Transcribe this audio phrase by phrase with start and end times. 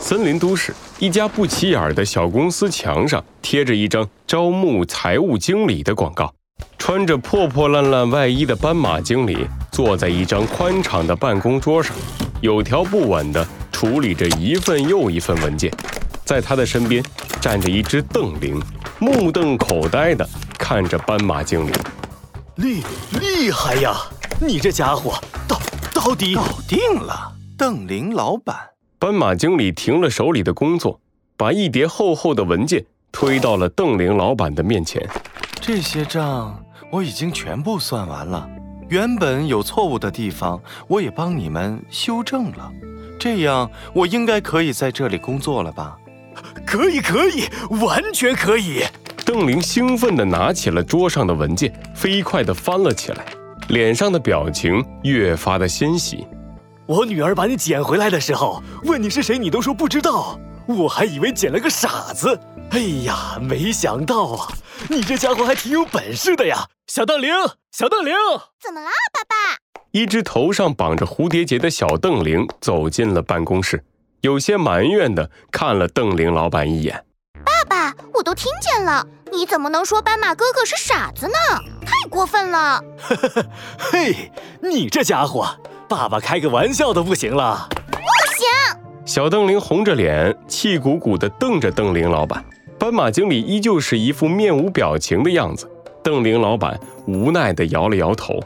[0.00, 6.32] 森林都市一家不起眼的小公司墙上贴着一张招募财务经理的广告。
[6.78, 11.94] 穿着破破烂烂外衣的斑马经理坐在一张宽敞的办公桌上，
[12.40, 15.70] 有条不紊地处理着一份又一份文件。
[16.24, 17.04] 在他的身边
[17.40, 18.62] 站着一只瞪羚，
[18.98, 20.26] 目瞪口呆地
[20.58, 21.72] 看着斑马经理。
[22.56, 22.82] 厉
[23.20, 23.94] 厉害呀！
[24.40, 25.60] 你这家伙到
[25.92, 28.56] 到底搞定了，邓林老板。
[29.00, 31.00] 斑马经理停了手里的工作，
[31.36, 35.00] 把一叠厚厚的文件推到了邓玲老板的面前。
[35.60, 38.50] 这些账我已经全部算完了，
[38.88, 42.72] 原本有错误的地方我也帮你们修正了，
[43.20, 45.96] 这样我应该可以在这里工作了吧？
[46.66, 47.44] 可以，可以，
[47.80, 48.82] 完全可以。
[49.24, 53.24] 邓玲兴奋地拿起了桌上的文件，飞快地翻了起来，
[53.68, 56.26] 脸上的表情越发的欣喜。
[56.88, 62.40] 我女儿把你捡回来的时候，问你是谁，你都说不知道，我还以为捡了个傻子。
[62.70, 64.48] 哎呀，没想到啊，
[64.88, 67.30] 你这家伙还挺有本事的呀，小邓玲，
[67.72, 68.14] 小邓玲，
[68.58, 69.58] 怎么了，爸爸？
[69.90, 73.84] 一只头上绑着蝴蝶结的小邓玲走进了办公室，
[74.22, 77.04] 有些埋怨的看了邓玲老板一眼。
[77.44, 79.06] 爸爸，我都听见了。
[79.30, 81.34] 你怎么能说斑马哥哥是傻子呢？
[81.84, 82.82] 太过分了！
[83.78, 85.54] 嘿，你这家伙，
[85.88, 87.66] 爸爸开个玩笑都不行了。
[87.90, 87.98] 不
[88.36, 88.46] 行！
[89.06, 92.44] 小邓玲红着脸，气鼓鼓地瞪着邓玲老板。
[92.78, 95.68] 斑马经理依旧是一副面无表情的样子。
[96.04, 98.38] 邓玲老板无奈地摇了摇头。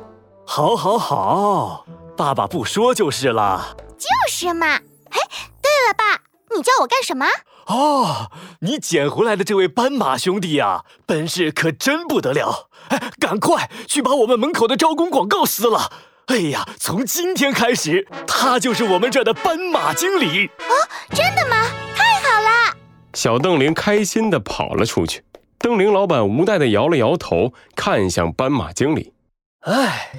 [0.47, 1.85] 好，好，好，
[2.17, 3.77] 爸爸不说就是了。
[3.99, 4.67] 就是嘛。
[4.67, 5.19] 哎，
[5.61, 6.23] 对了，爸，
[6.57, 7.27] 你叫我干什么？
[7.67, 12.69] 哦，你捡回来的这位斑马兄弟呀，本事可真不得了！
[12.89, 15.93] 哎，赶快去把我们门口的招工广告撕了！
[16.27, 20.47] 哎呀，从今天开始，他就是我们这的斑马经理。
[20.47, 20.73] 哦，
[21.11, 21.67] 真的吗？
[21.95, 22.77] 太好了！
[23.15, 25.23] 小邓玲开心地跑了出去。
[25.59, 29.13] 邓玲老板无奈地摇了摇头，看向斑马经理
[29.67, 30.11] ：“哎，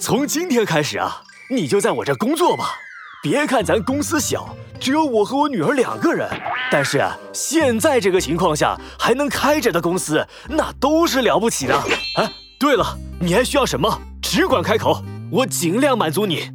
[0.00, 2.74] 从今天开始啊，你就在我这工作吧。”
[3.22, 6.28] 别看咱公司小，只有我和我女儿两个人，
[6.70, 11.80] 但是啊，现在这个情况下还能开着的公司，那都是了不起的。
[12.16, 12.28] 哎，
[12.58, 13.88] 对了，你还需要什么？
[14.34, 16.50] 只管开口，我尽量满足你。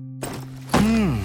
[0.81, 1.19] 嗯，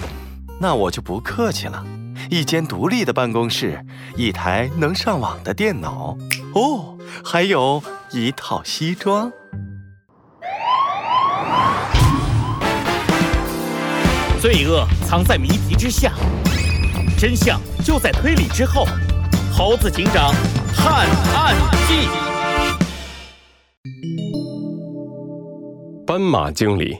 [0.59, 1.83] 那我就不客气了。
[2.29, 3.83] 一间独立的办公室，
[4.15, 6.15] 一台能上网的电脑，
[6.53, 7.81] 哦，还有
[8.11, 9.31] 一套西装。
[14.39, 16.11] 罪恶藏在谜题之下，
[17.17, 18.85] 真相就在推理之后。
[19.51, 20.31] 猴子警长
[20.75, 21.55] 探案
[21.87, 22.07] 记。
[26.13, 26.99] 斑马经理，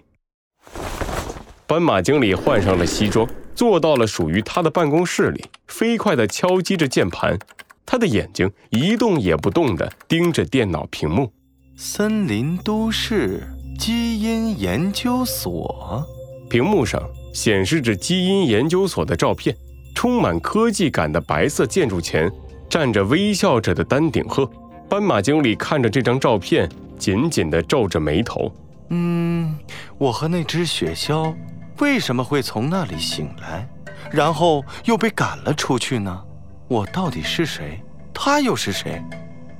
[1.67, 7.37] 斑马经理换上了西装，坐到了属于他的办公室里，飞快地敲击着键盘。
[7.85, 11.31] 他的眼睛一动也不动地盯着电脑屏幕。
[11.77, 13.43] 森林都市
[13.77, 16.03] 基因研究所，
[16.49, 16.99] 屏幕上。
[17.35, 19.55] 显示着基因研究所的照片，
[19.93, 22.31] 充满科技感的白色建筑前
[22.67, 24.49] 站着微笑着的丹顶鹤。
[24.89, 28.51] 斑马经理看着这张照片，紧紧地皱着眉头。
[28.95, 29.57] 嗯，
[29.97, 31.35] 我和那只雪鸮
[31.79, 33.67] 为什么会从那里醒来，
[34.11, 36.23] 然后又被赶了出去呢？
[36.67, 37.83] 我到底是谁？
[38.13, 39.01] 他又是谁？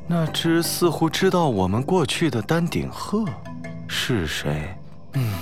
[0.06, 3.26] 那只似乎知道我们过去的丹顶鹤
[3.88, 4.78] 是谁？
[5.14, 5.34] 嗯。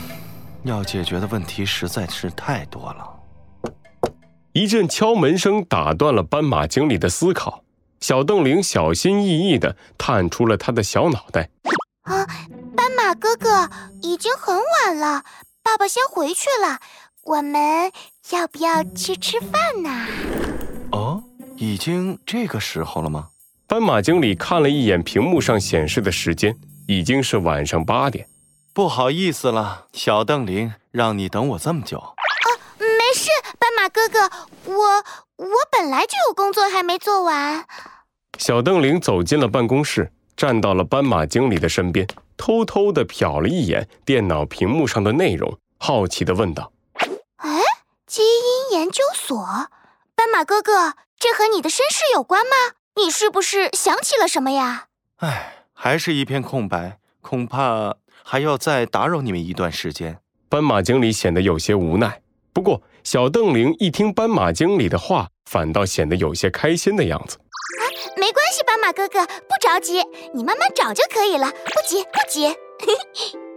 [0.63, 3.71] 要解决的问题实在是太多了。
[4.53, 7.63] 一阵敲门声打断了斑马经理的思考。
[7.99, 11.49] 小邓玲小心翼翼地探出了他的小脑袋。
[12.03, 12.40] 啊，斑
[13.03, 13.67] 马哥哥，
[14.03, 15.23] 已经很晚了，
[15.63, 16.79] 爸爸先回去了。
[17.23, 17.91] 我们
[18.29, 20.05] 要不要去吃饭呢？
[20.91, 21.23] 哦，
[21.57, 23.29] 已经这个时候了吗？
[23.67, 26.55] 斑马经理看了一眼屏幕上显示的时间，
[26.87, 28.27] 已经是晚上八点。
[28.71, 31.97] 不好意思了，小邓林，让你等我这么久。
[31.97, 32.13] 啊，
[32.77, 34.29] 没事，斑马哥哥，
[34.65, 35.03] 我
[35.37, 37.65] 我本来就有工作还没做完。
[38.37, 46.71] 小邓林走进了办公室，站到了斑马经理的身边，偷偷的瞟了一眼电脑屏幕上的内容，好奇的问道
[47.37, 47.59] ：“哎，
[48.07, 49.37] 基因研究所，
[50.15, 52.73] 斑马哥哥，这和你的身世有关吗？
[52.95, 54.87] 你是不是想起了什么呀？”
[55.21, 57.97] 哎，还是一片空白，恐怕。
[58.23, 60.17] 还要再打扰你们一段时间，
[60.49, 62.19] 斑马经理显得有些无奈。
[62.51, 67.37] 不过，小邓玲一听斑马经理的话，反倒显得有些开心的样子。
[68.11, 70.03] 啊，没关系，斑马哥哥，不着急，
[70.33, 72.55] 你慢慢找就可以了，不急不急。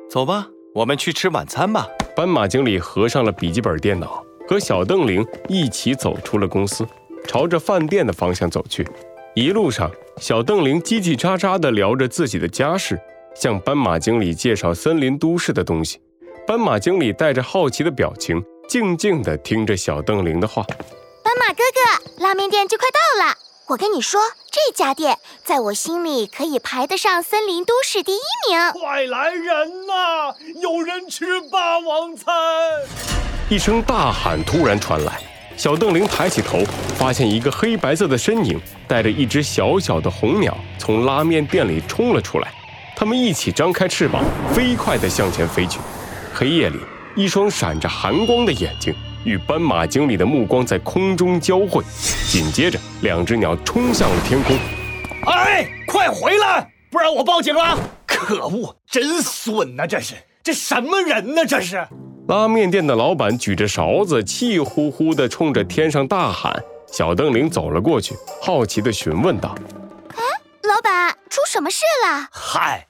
[0.08, 1.88] 走吧，我们去吃晚餐吧。
[2.14, 6.86] 斑马经理合上了笔记本电脑，和小邓玲一起走出了公司，
[7.26, 8.86] 朝着饭店的方向走去。
[9.34, 13.00] 一路上，小邓玲叽叽喳喳地聊着自己的家事，
[13.34, 16.00] 向斑马经理介绍森林都市的东西。
[16.46, 20.62] 斑马经理带着好奇的表情，静静地听着小邓玲的话。
[21.24, 23.34] 斑马哥哥，拉面店就快到了。
[23.66, 24.20] 我跟你说，
[24.54, 28.56] 这家店在我心里可以排得上森林都市第一名。
[28.80, 30.32] 快来人呐！
[30.62, 32.32] 有人吃霸王餐！
[33.48, 35.20] 一声大喊突然传来，
[35.56, 36.60] 小邓玲抬起头，
[36.96, 42.54] 发现一个黑白色的身影带着一只小小的红鸟从拉面店里冲了出来。
[42.94, 44.22] 他们一起张开翅膀，
[44.54, 45.80] 飞快地向前飞去。
[46.32, 46.78] 黑夜里，
[47.16, 48.94] 一双闪着寒光的眼睛。
[49.24, 51.82] 与斑马经理的目光在空中交汇，
[52.28, 54.56] 紧接着，两只鸟冲向了天空。
[55.26, 57.78] 哎，快回来，不然我报警了！
[58.06, 59.86] 可恶，真损呐！
[59.86, 61.44] 这是，这什么人呢？
[61.46, 61.86] 这是。
[62.28, 66.62] 拉面店的老板举着勺子，气呼呼地冲着天上大喊。
[66.86, 69.54] 小邓玲走了过去，好奇地询问道
[70.14, 70.22] ：“哎，
[70.62, 72.86] 老板，出什么事了？”“嗨，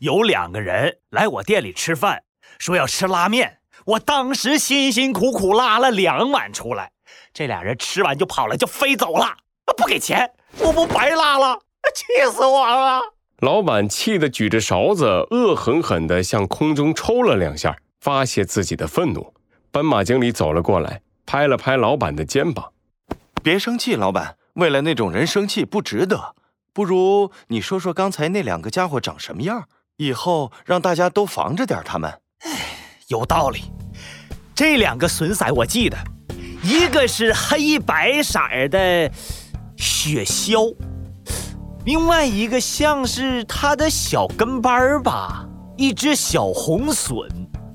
[0.00, 2.22] 有两个人来我店里吃饭，
[2.58, 6.90] 说要吃拉面。”我当时辛辛苦苦拉了两碗出来，
[7.32, 9.36] 这俩人吃完就跑了，就飞走了，
[9.76, 11.58] 不给钱，我不白拉了，
[11.94, 13.00] 气死我了！
[13.40, 19.34] 老板气得举着勺子，恶狠狠地向空中抽了两下，发泄自己的愤怒。
[19.72, 22.72] 斑马经理走了过来，拍了拍老板的肩膀
[23.42, 26.36] ：“别生气，老板，为了那种人生气不值得。
[26.72, 29.64] 不如你说说刚才那两个家伙长什么样，
[29.96, 32.20] 以后让大家都防着点他们。”
[33.08, 33.62] 有道理，
[34.54, 35.96] 这两个损色我记得，
[36.62, 38.38] 一个是黑白色
[38.70, 39.10] 的
[39.76, 40.74] 雪橇，
[41.84, 45.46] 另外一个像是他的小跟班儿吧，
[45.76, 47.26] 一只小红隼。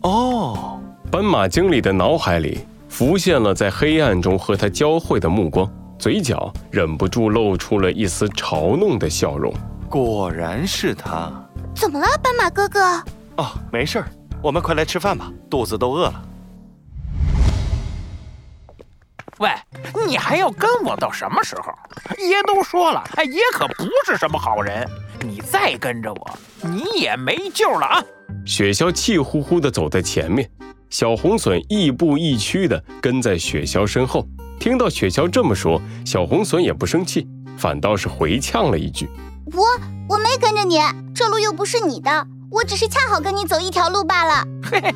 [0.04, 0.80] 哦，
[1.12, 5.70] 斑马经理的脑海里浮现了在黑暗中和他交汇的目光，
[6.00, 9.54] 嘴角忍不住露出了一丝嘲弄的笑容。
[9.90, 11.32] 果然是他。
[11.76, 12.80] 怎么了，斑马哥哥？
[13.38, 14.08] 哦，没事儿。
[14.42, 16.24] 我们快来吃饭吧，肚子都饿了。
[19.40, 19.50] 喂，
[20.08, 21.72] 你还要跟我到什么时候？
[22.18, 24.88] 爷都说了，哎，爷可不是什么好人。
[25.22, 28.04] 你再跟着我，你也没救了啊！
[28.46, 30.50] 雪橇气呼呼地走在前面，
[30.90, 34.26] 小红隼亦步亦趋地跟在雪橇身后。
[34.60, 39.10] 听到雪橇这么说，小红隼也不生气，反倒是回呛了一句
[39.54, 39.64] ：“我
[40.08, 40.80] 我没跟着你，
[41.14, 44.44] 这路又不是你的。”我只是恰好跟你走一条路罢了。
[44.64, 44.96] 嘿嘿，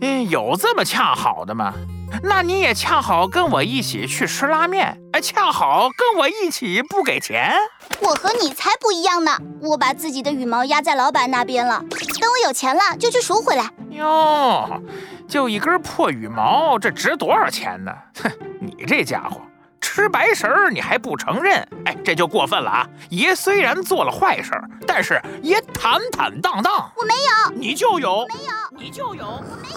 [0.00, 1.72] 嗯有这么恰好的吗？
[2.22, 7.54] 那你也恰好跟我一起去吃拉面，哎，恰好跟我一起不给钱。
[8.00, 9.38] 我和你才不一样呢！
[9.62, 13.70] 我把自己的羽毛压在老板那边了，等我有钱了就去赎回来。
[13.90, 14.82] 哟，
[15.26, 17.90] 就一根破羽毛，这值多少钱呢？
[18.22, 19.40] 哼，你这家伙！
[19.94, 21.68] 吃白食儿你还不承认？
[21.84, 22.88] 哎，这就过分了啊！
[23.10, 26.90] 爷虽然做了坏事儿，但是爷坦坦荡荡。
[26.96, 28.26] 我没有，你就有。
[28.26, 29.26] 没有，你就有。
[29.26, 29.68] 我没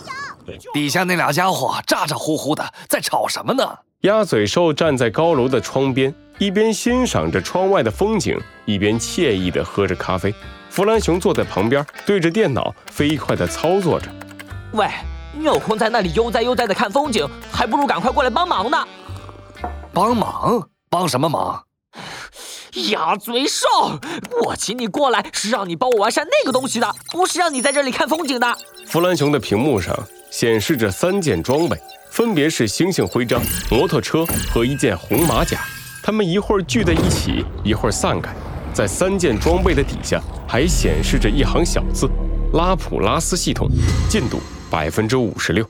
[0.48, 0.72] 有。
[0.74, 3.78] 底下那俩家伙咋咋呼呼的，在吵什么呢？
[4.02, 10.34] 鸭嘴兽站在高楼的窗边，一边欣赏着窗外的风景，一边惬意地喝着咖啡。
[10.70, 14.10] 弗兰熊坐在旁边，对着电脑飞快地操作着。
[14.72, 14.88] 喂，
[15.34, 18.88] 你有空在那里悠哉悠哉地看风景，还不如赶快过来帮忙呢。
[19.96, 20.68] 帮忙？
[20.90, 21.64] 帮什么忙？
[22.92, 23.66] 鸭嘴兽，
[24.44, 28.58] 我请你过来是让你帮我完善那个东西的，不是让你在这里看风景的。
[28.86, 29.98] 弗兰熊的屏幕上
[30.30, 31.80] 显示着三件装备，
[32.12, 33.42] 分别是星星徽章、
[33.72, 35.62] 摩托车和一件红马甲。
[36.04, 38.36] 他们一会儿聚在一起，一会儿散开。
[38.74, 42.10] 在三件装备的底下还显示着一行小字：
[42.52, 43.70] 拉普拉斯系统
[44.10, 45.66] 进度百分之五十六。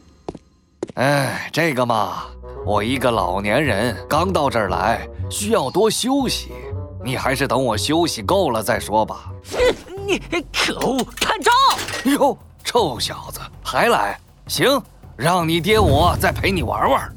[0.96, 2.24] 哎，这个嘛。
[2.66, 6.52] 我一个老年人刚到这儿来，需要多休息。
[7.04, 9.30] 你还是等我休息够了再说吧。
[10.08, 10.20] 你
[10.52, 11.52] 可恶，看招！
[12.10, 14.20] 哟，臭小子还来？
[14.48, 14.82] 行，
[15.16, 17.16] 让你爹我再陪你玩玩。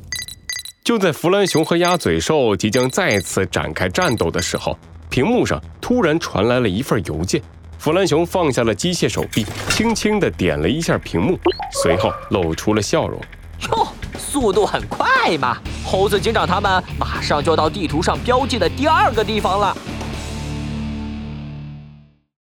[0.85, 4.77] 就在弗兰熊和鸭嘴兽即将再次展开战斗的时候，
[5.09, 7.41] 屏幕上突然传来了一份邮件。
[7.79, 11.39] 弗兰熊放下了机械手臂，轻轻地点了一下屏幕，
[11.83, 13.19] 随后露出了笑容。
[14.41, 15.57] 速度很快嘛！
[15.85, 19.77] 猴子警长他们马上就到地图上标记的第二个地方了。